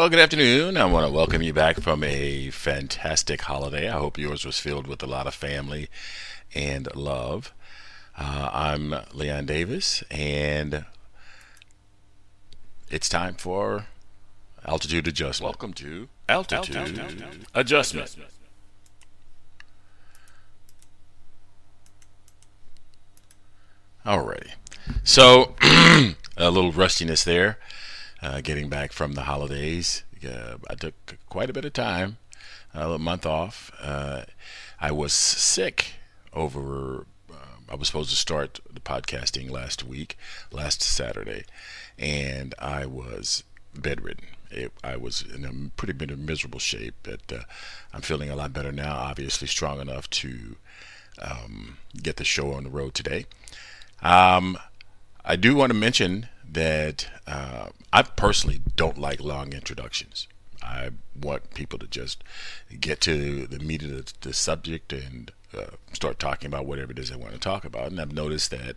[0.00, 0.78] Well, good afternoon.
[0.78, 3.86] I want to welcome you back from a fantastic holiday.
[3.86, 5.90] I hope yours was filled with a lot of family
[6.54, 7.52] and love.
[8.16, 10.86] Uh, I'm Leon Davis, and
[12.88, 13.88] it's time for
[14.64, 15.50] altitude adjustment.
[15.50, 18.16] Welcome to altitude, altitude adjustment.
[24.06, 24.52] Alrighty.
[25.04, 25.56] So,
[26.38, 27.58] a little rustiness there,
[28.22, 30.04] uh, getting back from the holidays.
[30.26, 30.94] Uh, I took
[31.28, 32.18] quite a bit of time,
[32.74, 33.70] a month off.
[33.80, 34.22] Uh,
[34.80, 35.94] I was sick
[36.32, 37.34] over, uh,
[37.68, 40.16] I was supposed to start the podcasting last week,
[40.50, 41.44] last Saturday,
[41.98, 44.26] and I was bedridden.
[44.50, 47.42] It, I was in a pretty bit of miserable shape, but uh,
[47.92, 50.56] I'm feeling a lot better now, obviously strong enough to
[51.20, 53.26] um, get the show on the road today.
[54.02, 54.58] Um,
[55.24, 60.26] I do want to mention that uh, I personally don't like long introductions.
[60.62, 60.90] I
[61.20, 62.22] want people to just
[62.80, 66.98] get to the meat of the, the subject and uh, start talking about whatever it
[66.98, 67.90] is they want to talk about.
[67.90, 68.76] And I've noticed that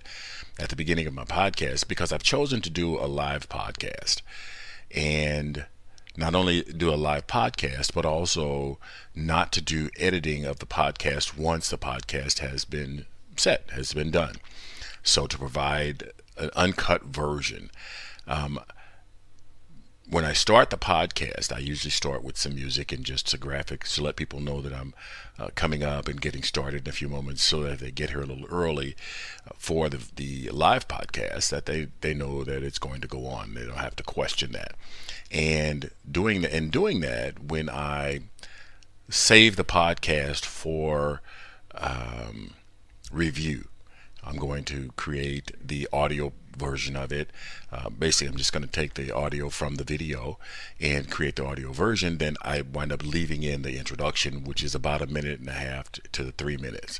[0.60, 4.22] at the beginning of my podcast, because I've chosen to do a live podcast
[4.96, 5.66] and
[6.16, 8.78] not only do a live podcast, but also
[9.16, 14.12] not to do editing of the podcast once the podcast has been set, has been
[14.12, 14.36] done.
[15.04, 17.72] So to provide an uncut version.
[18.28, 18.60] Um,
[20.10, 23.96] when I start the podcast, I usually start with some music and just a graphics
[23.96, 24.94] to let people know that I'm
[25.40, 28.22] uh, coming up and getting started in a few moments so that they get here
[28.22, 28.96] a little early
[29.48, 33.26] uh, for the, the live podcast that they, they know that it's going to go
[33.26, 33.54] on.
[33.54, 34.76] They don't have to question that.
[35.32, 38.22] And doing the, and doing that when I
[39.10, 41.22] save the podcast for
[41.76, 42.54] um,
[43.12, 43.70] review
[44.26, 47.30] I'm going to create the audio version of it.
[47.72, 50.38] Uh, basically, I'm just going to take the audio from the video
[50.80, 52.18] and create the audio version.
[52.18, 55.54] Then I wind up leaving in the introduction, which is about a minute and a
[55.54, 57.00] half to, to three minutes.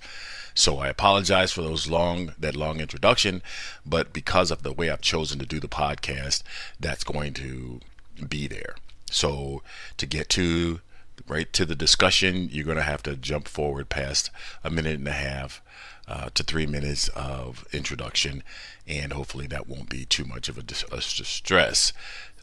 [0.56, 3.42] So I apologize for those long that long introduction,
[3.86, 6.44] but because of the way I've chosen to do the podcast,
[6.80, 7.80] that's going to
[8.28, 8.76] be there.
[9.10, 9.64] So
[9.98, 10.82] to get to
[11.28, 14.30] right to the discussion, you're going to have to jump forward past
[14.64, 15.62] a minute and a half
[16.08, 18.44] uh, to three minutes of introduction,
[18.88, 21.94] and hopefully that won't be too much of a, dis- a stress.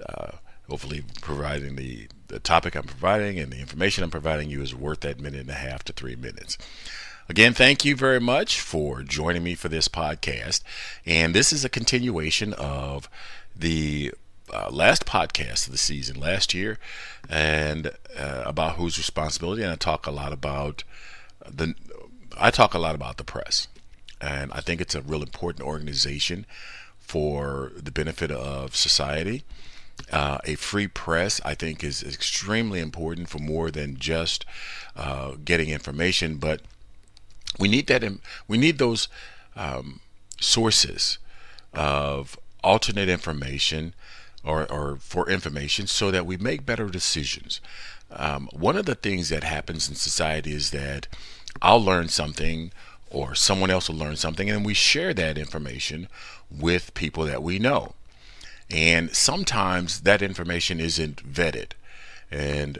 [0.06, 0.32] Uh,
[0.68, 5.00] hopefully, providing the, the topic I'm providing and the information I'm providing you is worth
[5.00, 6.56] that minute and a half to three minutes.
[7.28, 10.62] Again, thank you very much for joining me for this podcast.
[11.06, 13.08] And this is a continuation of
[13.54, 14.12] the
[14.52, 16.78] uh, last podcast of the season last year
[17.28, 19.62] and uh, about whose responsibility.
[19.62, 20.82] And I talk a lot about
[21.48, 21.74] the
[22.38, 23.68] I talk a lot about the press,
[24.20, 26.46] and I think it's a real important organization
[26.98, 29.42] for the benefit of society.
[30.12, 34.44] Uh, a free press, I think, is extremely important for more than just
[34.96, 36.62] uh, getting information, but
[37.58, 38.02] we need that.
[38.02, 39.08] In, we need those
[39.56, 40.00] um,
[40.40, 41.18] sources
[41.74, 43.94] of alternate information
[44.44, 47.60] or, or, for information so that we make better decisions.
[48.10, 51.06] Um, one of the things that happens in society is that
[51.62, 52.72] I'll learn something
[53.10, 56.08] or someone else will learn something and we share that information
[56.50, 57.94] with people that we know.
[58.70, 61.72] And sometimes that information isn't vetted.
[62.30, 62.78] And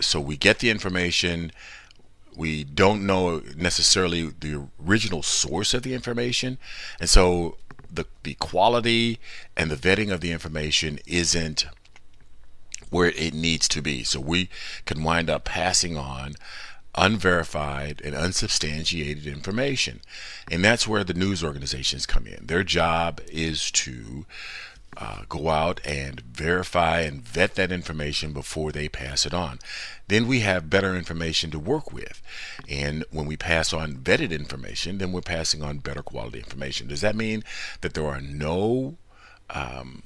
[0.00, 1.50] so we get the information,
[2.36, 6.58] we don't know necessarily the original source of the information.
[7.00, 7.56] And so
[7.90, 9.18] the, the quality
[9.56, 11.66] and the vetting of the information isn't
[12.90, 14.02] where it needs to be.
[14.02, 14.50] So we
[14.84, 16.34] can wind up passing on
[16.94, 20.00] unverified and unsubstantiated information.
[20.50, 22.46] And that's where the news organizations come in.
[22.46, 24.26] Their job is to
[24.96, 29.58] uh, go out and verify and vet that information before they pass it on.
[30.08, 32.20] Then we have better information to work with.
[32.68, 36.88] And when we pass on vetted information, then we're passing on better quality information.
[36.88, 37.44] Does that mean
[37.82, 38.96] that there are no
[39.48, 40.02] um,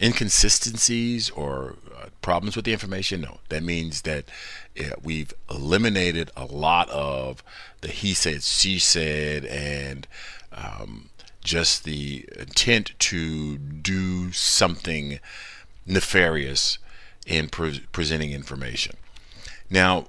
[0.00, 3.20] inconsistencies or uh, problems with the information?
[3.20, 3.38] No.
[3.48, 4.24] That means that
[4.74, 7.42] yeah, we've eliminated a lot of
[7.80, 10.06] the he said, she said, and
[10.52, 11.10] um,
[11.42, 15.20] just the intent to do something
[15.86, 16.78] nefarious
[17.26, 18.96] in pre- presenting information.
[19.70, 20.06] Now,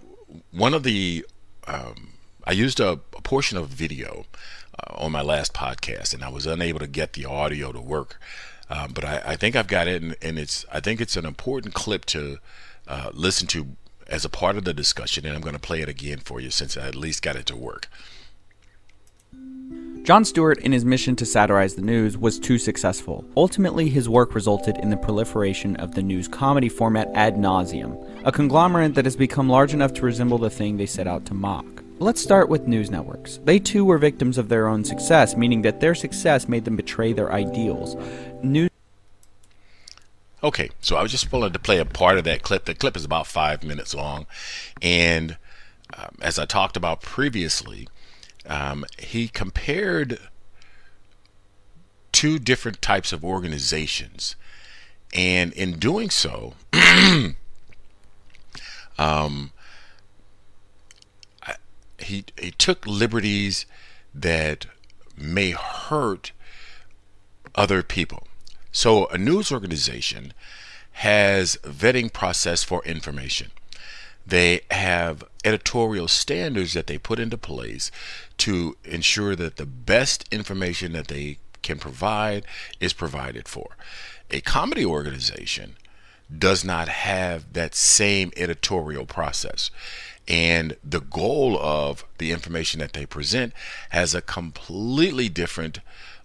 [0.52, 1.26] one of the
[1.68, 2.14] um,
[2.46, 4.26] I used a, a portion of video
[4.80, 8.20] uh, on my last podcast, and I was unable to get the audio to work.
[8.70, 11.26] Um, but I, I, think I've got it, and, and, it's I think it's an
[11.26, 12.40] important clip to
[12.88, 13.76] uh, listen to
[14.08, 16.50] as a part of the discussion, and I'm going to play it again for you
[16.50, 17.90] since I at least got it to work.
[20.06, 23.26] Jon Stewart, in his mission to satirize the news, was too successful.
[23.36, 28.32] Ultimately, his work resulted in the proliferation of the news comedy format ad nauseum, a
[28.32, 31.75] conglomerate that has become large enough to resemble the thing they set out to mock.
[31.98, 33.40] Let's start with news networks.
[33.46, 37.14] They too were victims of their own success, meaning that their success made them betray
[37.14, 37.96] their ideals.
[38.44, 38.70] News
[40.44, 42.66] Okay, so I was just willing to play a part of that clip.
[42.66, 44.28] The clip is about five minutes long,
[44.82, 45.38] and
[45.98, 47.88] um, as I talked about previously,
[48.46, 50.20] um, he compared
[52.12, 54.36] two different types of organizations,
[55.14, 56.54] and in doing so,
[59.00, 59.52] um,
[61.98, 63.66] he he took liberties
[64.14, 64.66] that
[65.18, 66.32] may hurt
[67.54, 68.28] other people.
[68.72, 70.34] So a news organization
[70.94, 73.52] has vetting process for information.
[74.26, 77.92] They have editorial standards that they put into place
[78.38, 82.46] to ensure that the best information that they can provide
[82.80, 83.78] is provided for.
[84.32, 85.76] A comedy organization
[86.36, 89.70] does not have that same editorial process.
[90.28, 93.54] And the goal of the information that they present
[93.90, 95.80] has a completely different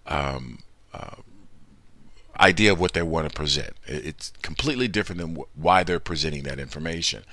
[0.06, 0.60] um,
[0.94, 1.16] uh,
[2.38, 3.74] idea of what they want to present.
[3.86, 7.24] It's completely different than why they're presenting that information.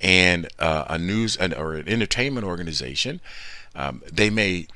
[0.00, 3.20] And uh, a news or an entertainment organization,
[3.74, 4.68] um, they may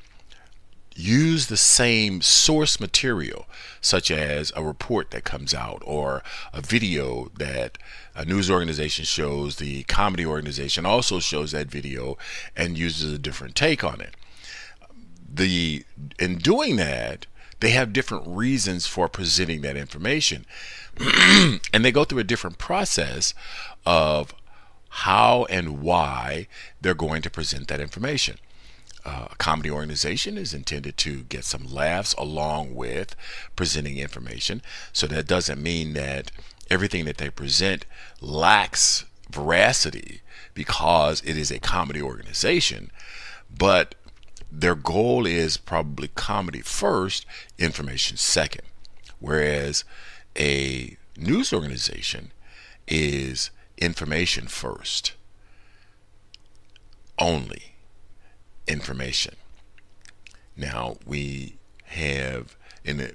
[0.95, 3.47] use the same source material,
[3.79, 6.23] such as a report that comes out or
[6.53, 7.77] a video that
[8.15, 12.17] a news organization shows, the comedy organization also shows that video
[12.55, 14.15] and uses a different take on it.
[15.33, 15.85] The
[16.19, 17.25] in doing that,
[17.61, 20.45] they have different reasons for presenting that information.
[20.99, 23.33] and they go through a different process
[23.85, 24.33] of
[24.89, 26.47] how and why
[26.81, 28.37] they're going to present that information.
[29.03, 33.15] Uh, a comedy organization is intended to get some laughs along with
[33.55, 34.61] presenting information.
[34.93, 36.31] So that doesn't mean that
[36.69, 37.85] everything that they present
[38.21, 40.21] lacks veracity
[40.53, 42.91] because it is a comedy organization.
[43.55, 43.95] But
[44.51, 47.25] their goal is probably comedy first,
[47.57, 48.65] information second.
[49.19, 49.83] Whereas
[50.37, 52.31] a news organization
[52.87, 55.13] is information first,
[57.17, 57.70] only
[58.71, 59.35] information.
[60.55, 63.13] Now we have in the,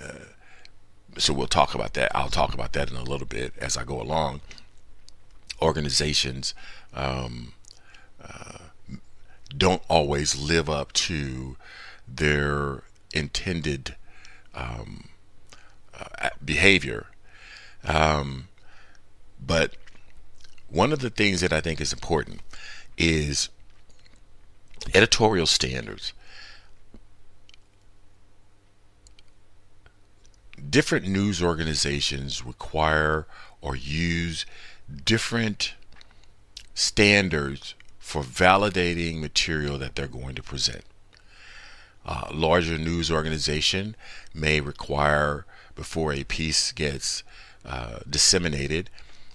[0.00, 2.14] uh, so we'll talk about that.
[2.14, 4.40] I'll talk about that in a little bit as I go along.
[5.62, 6.54] Organizations
[6.92, 7.52] um,
[8.22, 8.58] uh,
[9.56, 11.56] don't always live up to
[12.08, 12.82] their
[13.12, 13.94] intended
[14.54, 15.08] um,
[15.98, 17.06] uh, behavior.
[17.84, 18.48] Um,
[19.44, 19.76] but
[20.68, 22.40] one of the things that I think is important
[22.96, 23.48] is
[24.92, 26.12] editorial standards.
[30.68, 33.26] Different news organizations require
[33.60, 34.44] or use
[35.04, 35.74] different
[36.74, 40.84] standards for validating material that they're going to present.
[42.06, 43.96] Uh, larger news organization
[44.34, 47.22] may require before a piece gets
[47.64, 48.90] uh, disseminated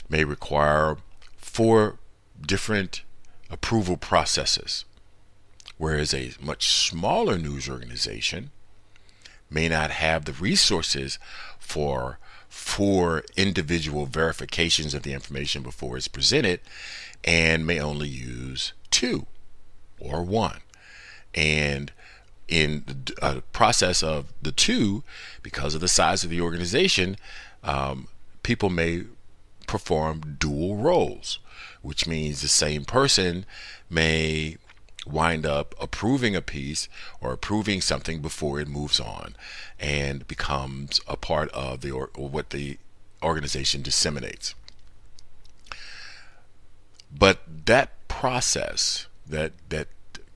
[0.08, 0.98] may require
[1.38, 1.98] four
[2.46, 3.02] different
[3.50, 4.86] approval processes
[5.80, 8.52] whereas a much smaller news organization
[9.50, 11.18] may not have the resources
[11.58, 12.20] for
[12.50, 16.60] four individual verifications of the information before it's presented
[17.24, 19.26] and may only use two
[20.00, 20.60] or one.
[21.34, 21.92] And
[22.50, 25.04] in the process of the two,
[25.42, 27.16] because of the size of the organization,
[27.64, 28.08] um,
[28.44, 29.04] people may
[29.66, 31.40] perform dual roles,
[31.82, 33.46] which means the same person
[33.90, 34.58] may
[35.06, 36.88] wind up approving a piece
[37.22, 39.36] or approving something before it moves on
[39.80, 42.78] and becomes a part of the or, or what the
[43.24, 44.56] organization disseminates.
[47.12, 49.88] But that process, that that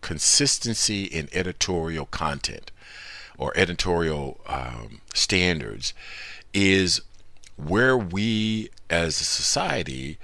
[0.02, 2.72] consistency in editorial content
[3.38, 5.94] or editorial um, standards,
[6.54, 7.02] is
[7.56, 10.18] where we as a society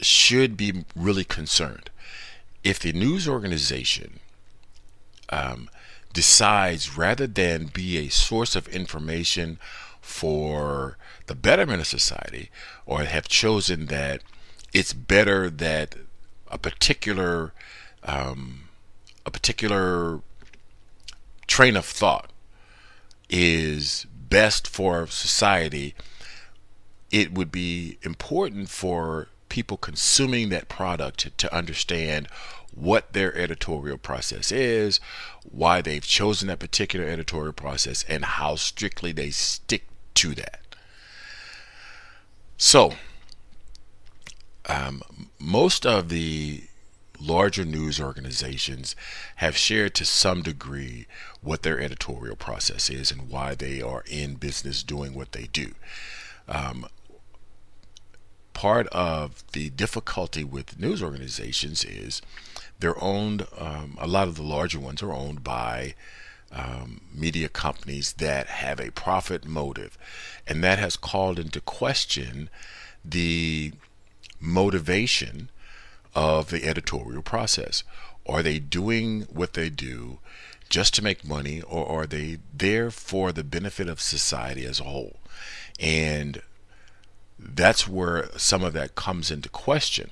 [0.00, 1.90] should be really concerned.
[2.68, 4.20] If the news organization
[5.30, 5.70] um,
[6.12, 9.58] decides rather than be a source of information
[10.02, 10.98] for
[11.28, 12.50] the betterment of society,
[12.84, 14.20] or have chosen that
[14.74, 15.94] it's better that
[16.48, 17.54] a particular
[18.02, 18.68] um,
[19.24, 20.20] a particular
[21.46, 22.30] train of thought
[23.30, 25.94] is best for society,
[27.10, 32.28] it would be important for people consuming that product to, to understand
[32.74, 35.00] what their editorial process is,
[35.44, 40.60] why they've chosen that particular editorial process, and how strictly they stick to that.
[42.56, 42.94] So,
[44.66, 45.02] um,
[45.38, 46.64] most of the
[47.20, 48.94] larger news organizations
[49.36, 51.06] have shared to some degree
[51.40, 55.74] what their editorial process is and why they are in business doing what they do.
[56.48, 56.86] Um,
[58.52, 62.22] part of the difficulty with news organizations is
[62.80, 65.94] they're owned, um, a lot of the larger ones are owned by
[66.52, 69.98] um, media companies that have a profit motive.
[70.46, 72.48] And that has called into question
[73.04, 73.72] the
[74.40, 75.50] motivation
[76.14, 77.82] of the editorial process.
[78.26, 80.18] Are they doing what they do
[80.68, 84.84] just to make money, or are they there for the benefit of society as a
[84.84, 85.16] whole?
[85.80, 86.42] And
[87.38, 90.10] that's where some of that comes into question.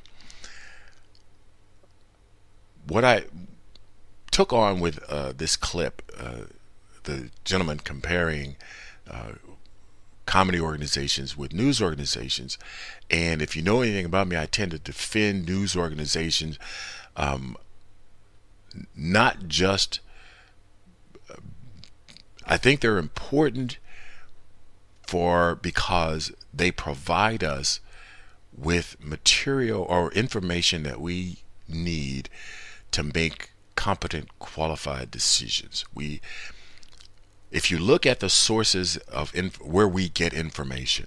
[2.86, 3.24] What I
[4.30, 6.44] took on with uh, this clip, uh,
[7.04, 8.56] the gentleman comparing
[9.10, 9.32] uh,
[10.26, 12.58] comedy organizations with news organizations.
[13.10, 16.58] And if you know anything about me, I tend to defend news organizations,
[17.16, 17.56] um,
[18.94, 20.00] not just.
[22.44, 23.78] I think they're important
[25.06, 27.80] for because they provide us
[28.56, 31.38] with material or information that we
[31.68, 32.28] need
[32.90, 36.20] to make competent qualified decisions we
[37.50, 41.06] if you look at the sources of inf- where we get information,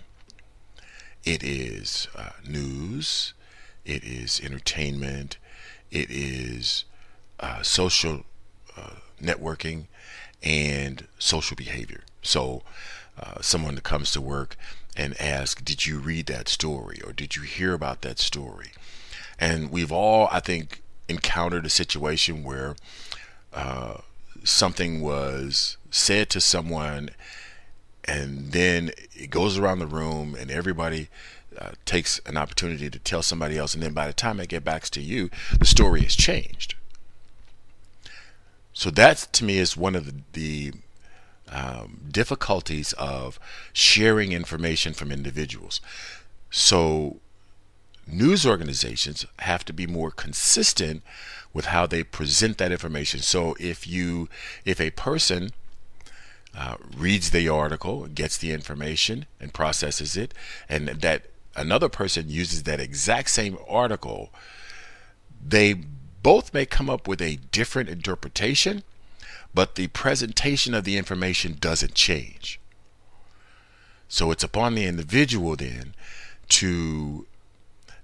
[1.24, 3.34] it is uh, news,
[3.86, 5.38] it is entertainment,
[5.92, 6.86] it is
[7.40, 8.24] uh, social
[8.78, 9.86] uh, networking,
[10.42, 12.02] and social behavior.
[12.22, 12.64] So,
[13.22, 14.56] uh, someone that comes to work
[14.96, 17.02] and asks, Did you read that story?
[17.06, 18.72] or Did you hear about that story?
[19.38, 22.76] And we've all, I think, encountered a situation where
[23.54, 23.98] uh,
[24.44, 27.10] something was said to someone
[28.06, 31.10] and then it goes around the room and everybody
[31.58, 34.64] uh, takes an opportunity to tell somebody else and then by the time it gets
[34.64, 36.76] back to you the story has changed.
[38.72, 40.74] So that to me is one of the, the
[41.52, 43.40] um, difficulties of
[43.74, 45.82] sharing information from individuals.
[46.52, 47.20] So
[48.12, 51.04] news organizations have to be more consistent
[51.54, 53.22] with how they present that information.
[53.22, 54.30] So if you
[54.66, 55.52] if a person
[56.56, 60.34] uh, reads the article, gets the information and processes it,
[60.68, 64.32] and that another person uses that exact same article,
[65.46, 65.74] they
[66.22, 68.84] both may come up with a different interpretation,
[69.54, 72.60] but the presentation of the information doesn't change.
[74.08, 75.94] So it's upon the individual then
[76.50, 77.28] to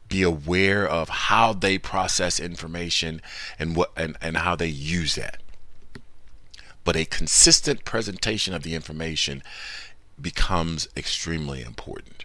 [0.08, 3.22] be aware of how they process information
[3.58, 5.42] and what and, and how they use that.
[6.84, 9.42] But a consistent presentation of the information
[10.22, 12.24] becomes extremely important.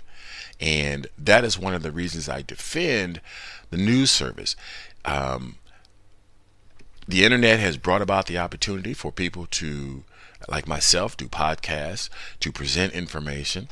[0.61, 3.21] And that is one of the reasons I defend
[3.71, 4.55] the news service.
[5.07, 5.57] Um,
[7.09, 10.05] the internet has brought about the opportunity for people to,
[10.49, 12.11] like myself, do podcasts,
[12.41, 13.69] to present information,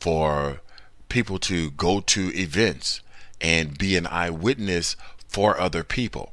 [0.00, 0.60] for
[1.08, 3.00] people to go to events
[3.40, 4.96] and be an eyewitness
[5.28, 6.32] for other people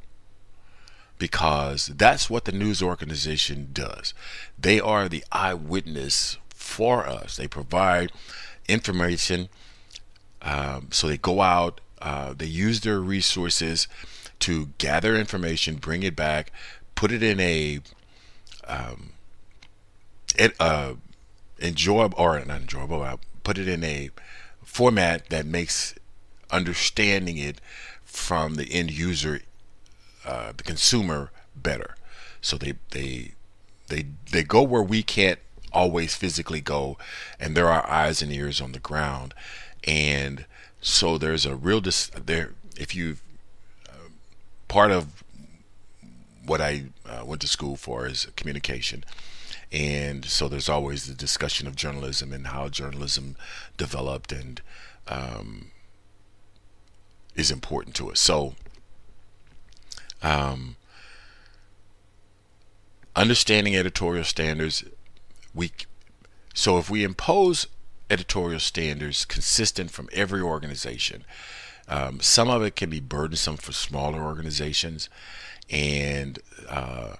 [1.17, 4.13] because that's what the news organization does.
[4.59, 7.37] They are the eyewitness for us.
[7.37, 8.11] They provide
[8.67, 9.49] information.
[10.41, 13.87] Um, so they go out, uh, they use their resources
[14.39, 16.51] to gather information, bring it back,
[16.95, 17.79] put it in a
[18.67, 19.11] um,
[20.37, 20.95] it, uh,
[21.61, 24.09] enjoyable or not enjoyable, uh, put it in a
[24.63, 25.95] format that makes
[26.53, 27.59] understanding it
[28.03, 29.41] from the end user,
[30.25, 31.95] uh, the consumer, better.
[32.41, 33.33] So they they
[33.87, 35.39] they they go where we can't
[35.71, 36.97] always physically go,
[37.39, 39.33] and there are eyes and ears on the ground,
[39.85, 40.45] and
[40.81, 42.53] so there's a real dis- there.
[42.77, 43.17] If you
[43.89, 44.09] uh,
[44.67, 45.23] part of
[46.45, 49.03] what I uh, went to school for is communication.
[49.71, 53.35] And so there's always the discussion of journalism and how journalism
[53.75, 54.61] developed and
[55.07, 55.71] um,
[57.35, 58.19] is important to us.
[58.19, 58.55] So,
[60.21, 60.75] um,
[63.15, 64.83] understanding editorial standards,
[65.53, 65.71] we
[66.53, 67.67] so if we impose
[68.09, 71.25] editorial standards consistent from every organization,
[71.87, 75.09] um, some of it can be burdensome for smaller organizations,
[75.69, 77.15] and uh,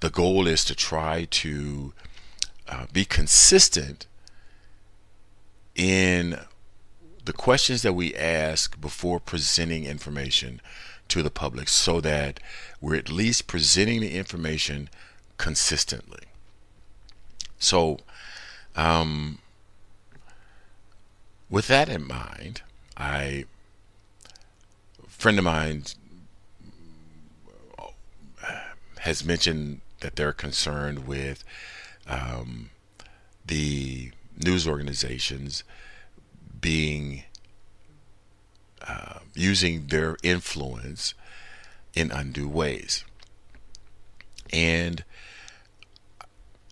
[0.00, 1.92] the goal is to try to
[2.68, 4.06] uh, be consistent
[5.74, 6.38] in
[7.24, 10.60] the questions that we ask before presenting information
[11.08, 12.40] to the public so that
[12.80, 14.88] we're at least presenting the information
[15.38, 16.24] consistently.
[17.58, 17.98] So,
[18.76, 19.38] um,
[21.48, 22.62] with that in mind,
[22.96, 23.44] I
[25.02, 25.84] a friend of mine
[29.00, 31.44] has mentioned that they're concerned with
[32.06, 32.70] um,
[33.46, 35.62] the news organizations
[36.64, 37.22] being
[38.88, 41.12] uh, using their influence
[41.92, 43.04] in undue ways.
[44.50, 45.04] And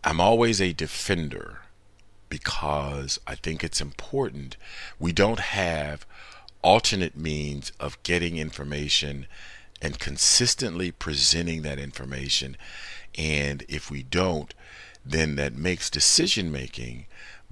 [0.03, 1.59] I'm always a defender
[2.31, 4.57] because I think it's important.
[4.99, 6.07] We don't have
[6.63, 9.27] alternate means of getting information
[9.83, 12.57] and consistently presenting that information.
[13.19, 14.55] And if we don't,
[15.05, 17.05] then that makes decision making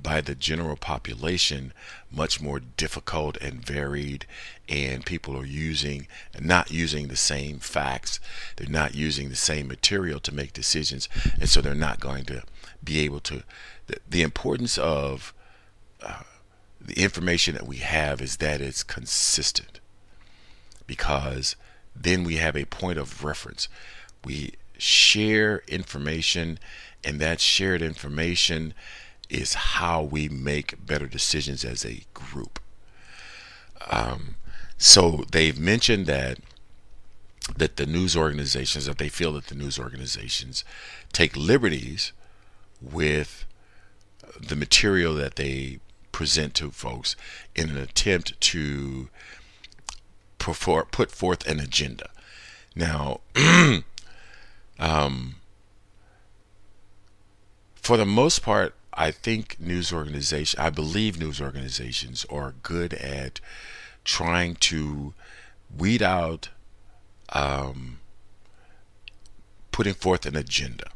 [0.02, 1.72] by the general population
[2.10, 4.26] much more difficult and varied
[4.68, 6.06] and people are using
[6.40, 8.20] not using the same facts.
[8.56, 11.08] They're not using the same material to make decisions
[11.38, 12.42] and so they're not going to
[12.82, 13.42] be able to
[13.86, 15.34] the, the importance of
[16.02, 16.22] uh,
[16.80, 19.80] the information that we have is that it's consistent.
[20.86, 21.56] Because
[21.94, 23.68] then we have a point of reference.
[24.24, 26.58] We share information
[27.04, 28.74] and that shared information
[29.30, 32.58] is how we make better decisions as a group.
[33.90, 34.36] Um,
[34.76, 36.38] so they've mentioned that
[37.56, 40.64] that the news organizations that they feel that the news organizations
[41.12, 42.12] take liberties
[42.80, 43.44] with
[44.38, 45.80] the material that they
[46.12, 47.16] present to folks
[47.54, 49.08] in an attempt to
[50.38, 52.10] put forth an agenda.
[52.74, 53.20] Now,
[54.78, 55.36] um,
[57.74, 63.40] for the most part, I think news organizations, I believe news organizations are good at
[64.04, 65.14] trying to
[65.76, 66.48] weed out
[67.30, 67.98] um,
[69.70, 70.90] putting forth an agenda.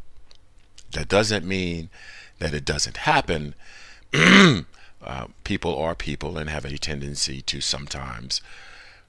[0.92, 1.90] That doesn't mean
[2.38, 3.54] that it doesn't happen.
[4.12, 8.40] uh, people are people and have a tendency to sometimes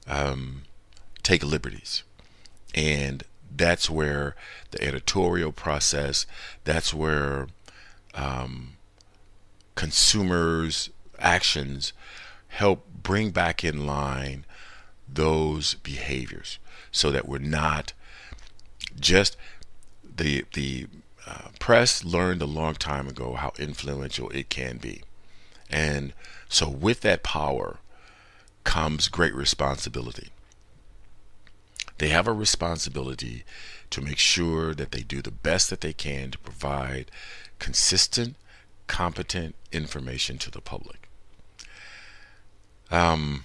[0.06, 0.62] um,
[1.22, 2.04] take liberties.
[2.74, 4.36] And that's where
[4.70, 6.26] the editorial process,
[6.64, 7.48] that's where
[8.14, 8.75] um,
[9.76, 11.92] consumers' actions
[12.48, 14.44] help bring back in line
[15.08, 16.58] those behaviors
[16.90, 17.92] so that we're not
[18.98, 19.36] just
[20.02, 20.86] the the
[21.26, 25.02] uh, press learned a long time ago how influential it can be.
[25.70, 26.12] And
[26.48, 27.78] so with that power
[28.64, 30.28] comes great responsibility.
[31.98, 33.44] They have a responsibility
[33.90, 37.10] to make sure that they do the best that they can to provide
[37.58, 38.36] consistent
[38.86, 41.08] competent information to the public.
[42.90, 43.44] Um,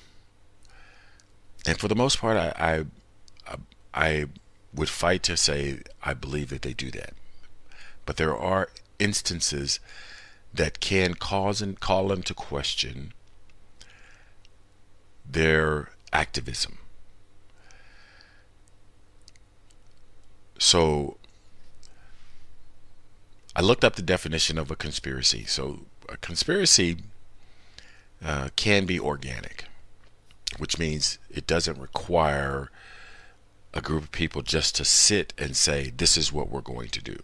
[1.65, 2.85] and for the most part, I,
[3.47, 3.55] I,
[3.93, 4.25] I
[4.73, 7.13] would fight to say I believe that they do that.
[8.05, 9.79] But there are instances
[10.53, 13.13] that can cause and call into question
[15.29, 16.77] their activism.
[20.57, 21.17] So
[23.55, 25.45] I looked up the definition of a conspiracy.
[25.45, 26.97] So a conspiracy
[28.23, 29.65] uh, can be organic,
[30.57, 32.69] which means it doesn't require
[33.73, 37.01] a group of people just to sit and say, this is what we're going to
[37.01, 37.17] do.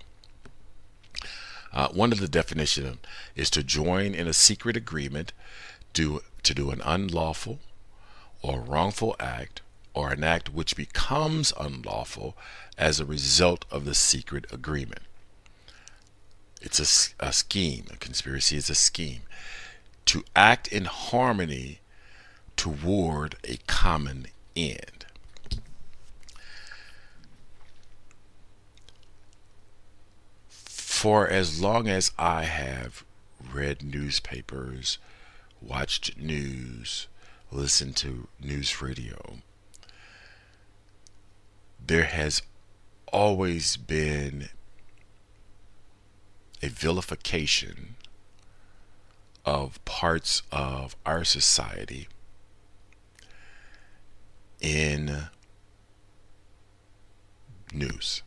[1.74, 2.98] Uh, one of the definitions
[3.36, 5.34] is to join in a secret agreement
[5.94, 7.60] to do an unlawful
[8.42, 9.62] or wrongful act
[9.94, 12.38] or an act which becomes unlawful
[12.78, 15.02] as a result of the secret agreement.
[16.62, 17.86] It's a, a scheme.
[17.91, 19.22] A conspiracy is a scheme
[20.06, 21.80] to act in harmony
[22.56, 25.06] toward a common end.
[30.50, 33.04] For as long as I have
[33.54, 34.98] read newspapers,
[35.62, 37.08] watched news,
[37.52, 39.39] listened to news radio,
[41.86, 42.41] there has
[43.13, 44.50] always been
[46.62, 47.96] a vilification
[49.46, 52.08] of parts of our society
[54.60, 55.28] in
[57.74, 58.24] news.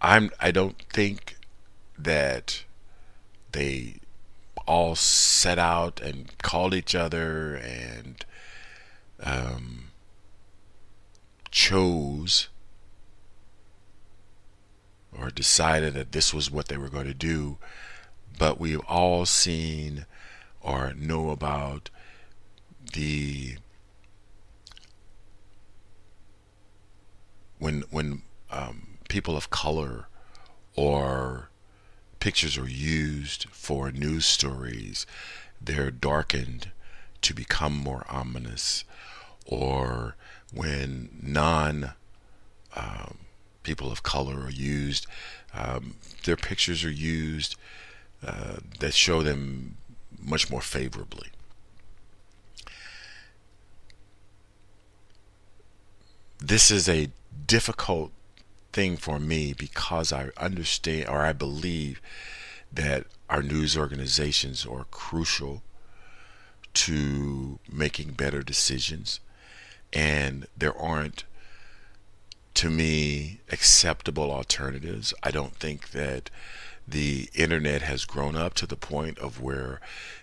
[0.00, 1.36] I'm I don't think
[1.98, 2.64] that
[3.52, 3.96] they
[4.66, 8.24] all set out and called each other and
[9.22, 9.86] um,
[11.50, 12.48] chose
[15.18, 17.58] or decided that this was what they were going to do,
[18.38, 20.06] but we've all seen
[20.60, 21.90] or know about
[22.94, 23.56] the
[27.58, 30.06] when when um, people of color
[30.76, 31.48] or
[32.20, 35.06] pictures are used for news stories,
[35.60, 36.70] they're darkened
[37.22, 38.84] to become more ominous,
[39.46, 40.16] or
[40.52, 41.92] when non
[42.76, 43.18] um,
[43.64, 45.06] people of color are used,
[45.52, 47.56] um, their pictures are used
[48.24, 49.76] uh, that show them
[50.22, 51.28] much more favorably.
[56.38, 57.10] This is a
[57.46, 58.12] difficult
[58.72, 62.00] thing for me because I understand or I believe
[62.72, 65.62] that our news organizations are crucial
[66.74, 69.20] to making better decisions
[69.92, 71.24] and there aren't
[72.54, 75.12] to me acceptable alternatives.
[75.22, 76.30] I don't think that
[76.86, 79.80] the internet has grown up to the point of where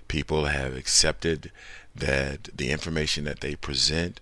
[0.07, 1.51] people have accepted
[1.95, 4.21] that the information that they present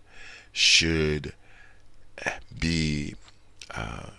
[0.51, 1.33] should
[2.57, 3.15] be
[3.71, 4.09] uh,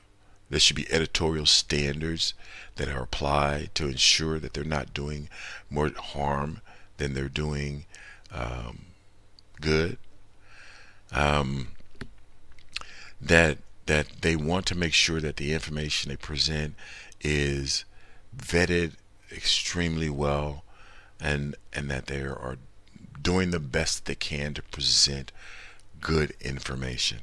[0.48, 2.34] there should be editorial standards
[2.76, 5.28] that are applied to ensure that they're not doing
[5.70, 6.60] more harm
[6.96, 7.84] than they're doing
[8.32, 8.86] um,
[9.60, 9.96] good.
[11.12, 11.68] Um,
[13.20, 13.58] that
[13.90, 16.76] that they want to make sure that the information they present
[17.20, 17.84] is
[18.36, 18.92] vetted
[19.32, 20.62] extremely well
[21.20, 22.56] and and that they are
[23.20, 25.32] doing the best they can to present
[26.00, 27.18] good information.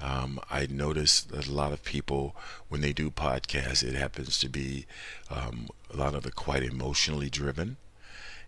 [0.00, 2.36] Um, I notice that a lot of people,
[2.68, 4.86] when they do podcasts, it happens to be
[5.28, 7.78] um, a lot of it quite emotionally driven.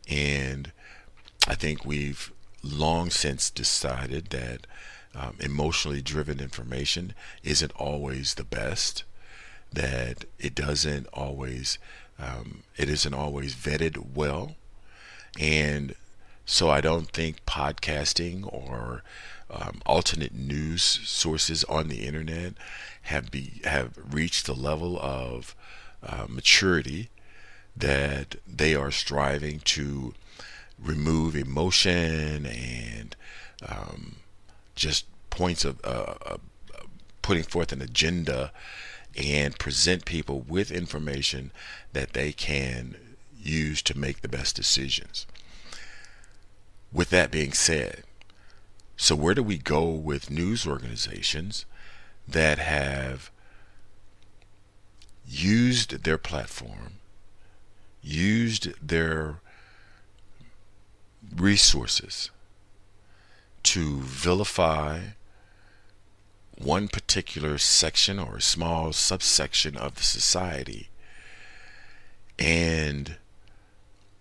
[0.08, 0.70] And
[1.48, 2.30] I think we've
[2.62, 4.68] long since decided that
[5.16, 9.05] um, emotionally driven information isn't always the best,
[9.72, 11.79] that it doesn't always,
[12.18, 14.57] um, it isn't always vetted well.
[15.38, 15.94] And
[16.44, 19.02] so I don't think podcasting or
[19.50, 22.55] um, alternate news sources on the internet
[23.02, 25.55] have be have reached the level of
[26.02, 27.11] uh, maturity
[27.76, 30.14] that they are striving to
[30.79, 33.16] remove emotion and
[33.66, 34.16] um,
[34.76, 36.36] just points of uh, uh,
[37.22, 38.52] putting forth an agenda
[39.16, 41.50] and present people with information
[41.92, 42.96] that they can
[43.36, 45.26] use to make the best decisions.
[46.92, 48.04] With that being said,
[48.98, 51.66] so, where do we go with news organizations
[52.26, 53.30] that have
[55.26, 56.94] used their platform,
[58.02, 59.40] used their
[61.36, 62.30] resources
[63.66, 65.00] to vilify
[66.57, 70.88] one particular section or a small subsection of the society
[72.38, 73.16] and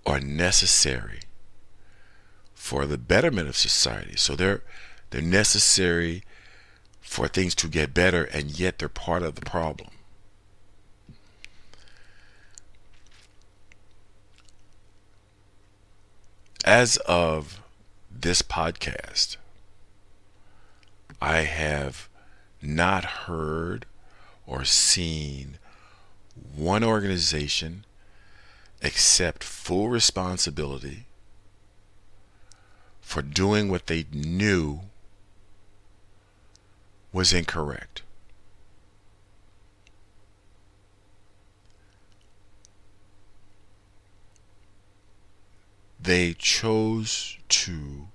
[0.04, 1.20] are necessary
[2.56, 4.16] for the betterment of society.
[4.18, 4.64] So they're
[5.12, 6.24] they're necessary
[7.00, 9.92] for things to get better and yet they're part of the problem.
[16.66, 17.62] As of
[18.22, 19.38] this podcast,
[21.22, 22.08] I have
[22.62, 23.86] not heard
[24.48, 25.58] or seen
[26.56, 27.86] one organization
[28.82, 31.06] accept full responsibility
[33.02, 34.82] for doing what they knew
[37.12, 38.02] was incorrect.
[46.06, 48.10] They chose to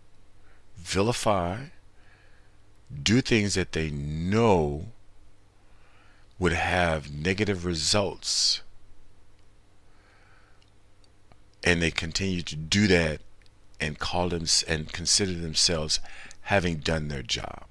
[0.77, 1.67] vilify,
[3.03, 4.87] do things that they know
[6.39, 8.63] would have negative results.
[11.65, 13.23] And they continue to do that
[13.81, 15.99] and call them and consider themselves
[16.43, 17.65] having done their job.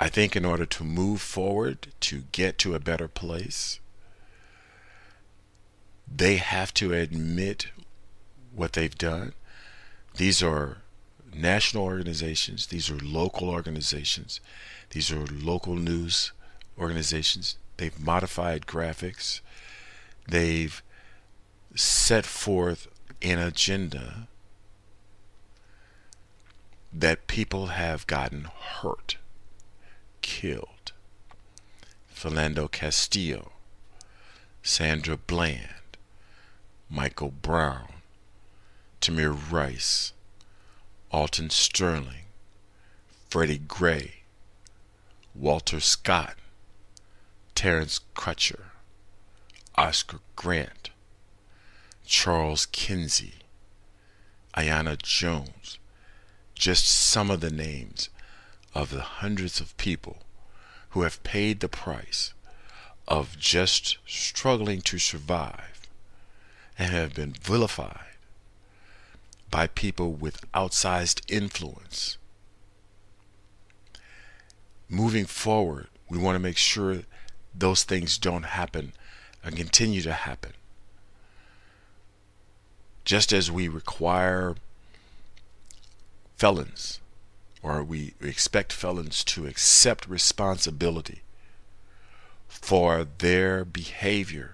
[0.00, 3.80] I think in order to move forward to get to a better place,
[6.06, 7.68] they have to admit
[8.54, 9.32] what they've done.
[10.16, 10.78] These are
[11.34, 14.40] national organizations, these are local organizations,
[14.90, 16.32] these are local news
[16.78, 17.58] organizations.
[17.76, 19.40] They've modified graphics,
[20.28, 20.82] they've
[21.74, 22.86] set forth
[23.20, 24.28] an agenda
[26.92, 29.16] that people have gotten hurt,
[30.22, 30.92] killed.
[32.14, 33.52] Philando Castillo,
[34.62, 35.74] Sandra Bland,
[36.90, 37.88] Michael Brown,
[39.00, 40.12] Tamir Rice,
[41.10, 42.26] Alton Sterling,
[43.30, 44.16] Freddie Gray,
[45.34, 46.36] Walter Scott,
[47.54, 48.66] Terrence Crutcher,
[49.76, 50.90] Oscar Grant,
[52.06, 53.34] Charles Kinsey,
[54.56, 55.78] Aiyana Jones,
[56.54, 58.08] just some of the names
[58.74, 60.18] of the hundreds of people
[60.90, 62.34] who have paid the price
[63.08, 65.73] of just struggling to survive
[66.78, 68.16] and have been vilified
[69.50, 72.18] by people with outsized influence.
[74.88, 77.02] Moving forward, we want to make sure
[77.54, 78.92] those things don't happen
[79.44, 80.52] and continue to happen.
[83.04, 84.56] Just as we require
[86.36, 87.00] felons
[87.62, 91.22] or we expect felons to accept responsibility
[92.48, 94.53] for their behavior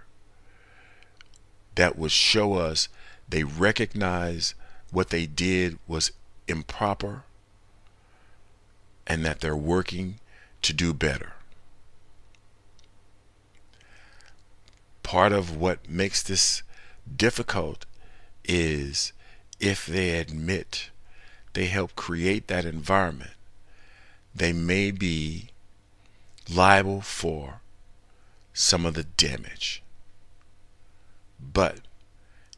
[1.80, 2.90] that would show us
[3.26, 4.54] they recognize
[4.90, 6.12] what they did was
[6.46, 7.24] improper
[9.06, 10.16] and that they're working
[10.60, 11.32] to do better.
[15.02, 16.62] Part of what makes this
[17.16, 17.86] difficult
[18.44, 19.14] is
[19.58, 20.90] if they admit
[21.54, 23.32] they help create that environment,
[24.34, 25.48] they may be
[26.46, 27.62] liable for
[28.52, 29.82] some of the damage.
[31.40, 31.78] But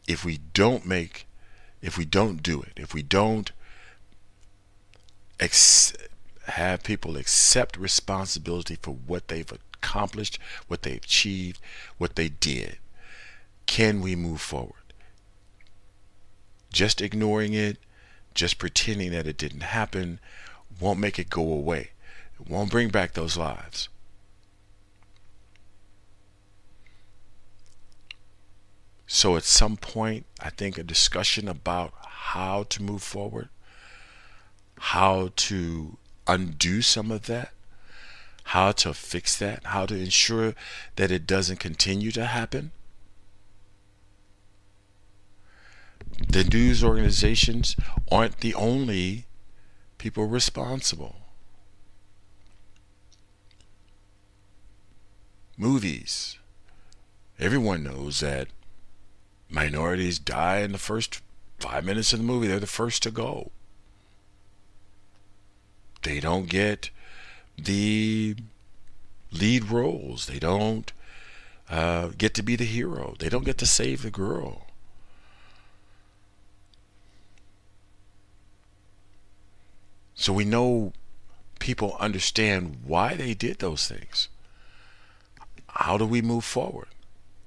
[0.07, 1.27] if we don't make,
[1.81, 3.53] if we don't do it, if we don't
[5.41, 5.95] ex-
[6.47, 11.61] have people accept responsibility for what they've accomplished, what they achieved,
[11.99, 12.79] what they did,
[13.67, 14.75] can we move forward?
[16.73, 17.79] Just ignoring it,
[18.35, 20.19] just pretending that it didn't happen,
[20.81, 21.91] won't make it go away.
[22.41, 23.89] It won't bring back those lives.
[29.15, 33.51] So at some point, I think a discussion about how to move forward,
[34.79, 37.53] how to undo some of that,
[38.45, 40.55] how to fix that, how to ensure
[40.97, 42.71] that it doesn't continue to happen.
[46.31, 47.77] The news organizations
[48.11, 49.27] aren't the only
[49.99, 51.17] people responsible.
[55.59, 56.39] Movies.
[57.39, 58.49] Everyone knows that
[59.53, 61.21] minorities die in the first
[61.59, 62.49] five minutes of the movie.
[62.49, 63.53] They're the first to go.
[66.03, 66.91] They don't get
[67.57, 68.35] the
[69.31, 70.27] lead roles.
[70.27, 70.93] They don't
[71.71, 73.15] uh, get to be the hero.
[73.19, 74.67] They don't get to save the girl.
[80.15, 80.93] So we know
[81.59, 84.29] people understand why they did those things.
[85.69, 86.89] How do we move forward?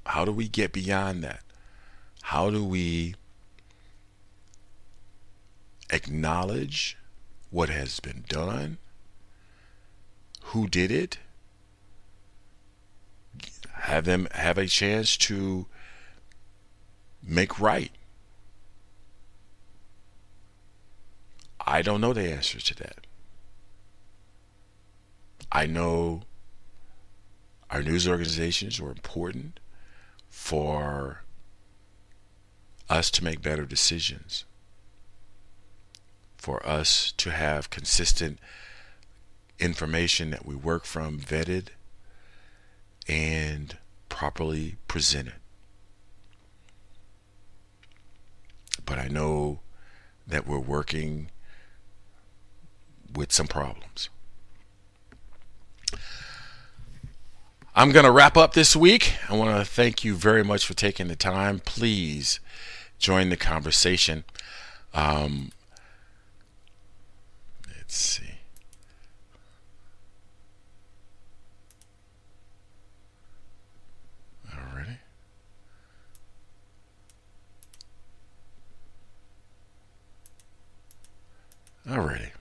[0.06, 1.45] How do we get beyond that?
[2.30, 3.14] How do we
[5.92, 6.98] acknowledge
[7.52, 8.80] what has been done?
[10.46, 11.20] Who did it?
[13.74, 15.68] Have them have a chance to
[17.22, 17.92] make right.
[21.64, 23.06] I don't know the answer to that.
[25.52, 26.24] I know
[27.70, 29.60] our news organizations are important
[30.28, 31.25] for
[32.90, 34.46] us to make better decisions,
[36.38, 38.40] for us to have consistent
[39.60, 41.68] information that we work from vetted
[43.08, 43.78] and
[44.10, 45.34] properly presented.
[48.86, 49.62] But I know
[50.28, 51.32] that we're working
[53.14, 54.10] with some problems.
[57.78, 59.16] I'm going to wrap up this week.
[59.30, 61.60] I want to thank you very much for taking the time.
[61.60, 62.40] Please
[63.00, 64.24] join the conversation.
[64.94, 65.52] Um,
[67.68, 68.36] let's see.
[81.88, 82.32] Alrighty.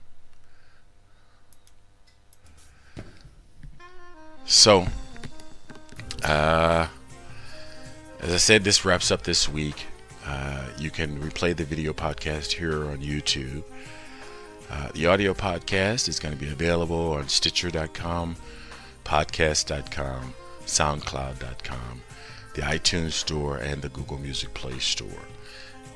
[4.45, 4.87] So,
[6.23, 6.87] uh,
[8.21, 9.85] as I said, this wraps up this week.
[10.25, 13.63] Uh, you can replay the video podcast here on YouTube.
[14.69, 18.35] Uh, the audio podcast is going to be available on Stitcher.com,
[19.03, 20.33] Podcast.com,
[20.65, 22.01] SoundCloud.com,
[22.55, 25.07] the iTunes Store, and the Google Music Play Store.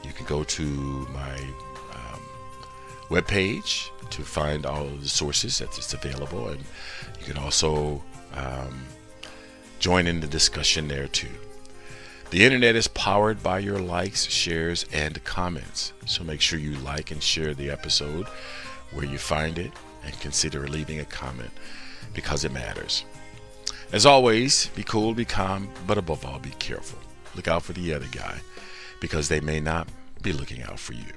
[0.03, 1.35] You can go to my
[1.93, 2.21] um,
[3.09, 6.59] webpage to find all of the sources that available, and
[7.19, 8.03] you can also
[8.35, 8.85] um,
[9.79, 11.27] join in the discussion there too.
[12.31, 15.93] The internet is powered by your likes, shares, and comments.
[16.05, 18.27] So make sure you like and share the episode
[18.91, 19.71] where you find it
[20.05, 21.49] and consider leaving a comment
[22.13, 23.03] because it matters.
[23.91, 26.99] As always, be cool, be calm, but above all, be careful.
[27.35, 28.39] Look out for the other guy
[29.01, 29.87] because they may not
[30.21, 31.11] be looking out for you.